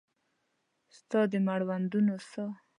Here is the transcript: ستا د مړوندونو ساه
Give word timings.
ستا 0.97 1.21
د 1.31 1.33
مړوندونو 1.45 2.15
ساه 2.29 2.53